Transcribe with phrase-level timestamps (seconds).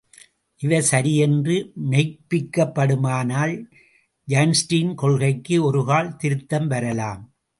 [0.61, 1.55] இவை சரி என்று
[1.89, 3.53] மெய்ப்பிக்கப்படுமானால்,
[4.27, 7.21] ஐன்ஸ்டீன் கொள்கைக்கு ஒருகால் திருத்தம் வரலாம்.